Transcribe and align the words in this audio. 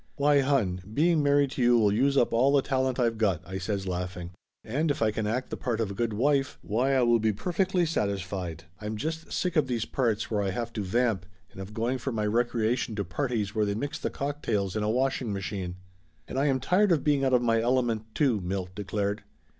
"Why, 0.15 0.39
hon, 0.39 0.81
being 0.91 1.21
married 1.21 1.51
to 1.51 1.61
you 1.61 1.77
will 1.77 1.93
use 1.93 2.17
up 2.17 2.33
all 2.33 2.51
the 2.51 2.63
talent 2.63 2.99
I've 2.99 3.19
got!" 3.19 3.39
I 3.45 3.59
says, 3.59 3.87
laughing. 3.87 4.31
"And 4.63 4.89
if 4.89 4.99
I 4.99 5.11
can 5.11 5.27
act 5.27 5.51
the 5.51 5.57
part 5.57 5.79
of 5.79 5.91
a 5.91 5.93
good 5.93 6.11
wife, 6.13 6.57
why 6.63 6.95
I 6.95 7.03
will 7.03 7.19
be 7.19 7.31
perfectly 7.31 7.85
satis 7.85 8.23
fied. 8.23 8.63
I'm 8.79 8.95
just 8.97 9.31
sick 9.31 9.55
of 9.55 9.67
these 9.67 9.85
parts 9.85 10.31
where 10.31 10.41
I 10.41 10.49
have 10.49 10.73
to 10.73 10.81
vamp, 10.81 11.27
332 11.51 11.53
Laughter 11.53 11.53
Limited 11.53 11.59
and 11.59 11.61
of 11.61 11.73
going 11.75 11.97
for 11.99 12.11
my 12.11 12.25
recreation 12.25 12.95
to 12.95 13.05
parties 13.05 13.53
where 13.53 13.65
they 13.67 13.75
mix 13.75 13.99
the 13.99 14.09
cocktails 14.09 14.75
in 14.75 14.81
a 14.81 14.89
washing 14.89 15.31
machine!" 15.31 15.75
"And 16.27 16.39
I 16.39 16.47
am 16.47 16.59
tired 16.59 16.91
of 16.91 17.03
being 17.03 17.23
out 17.23 17.33
of 17.33 17.43
my 17.43 17.61
element 17.61 18.15
too!" 18.15 18.41
Milt 18.41 18.73
declared. 18.73 19.21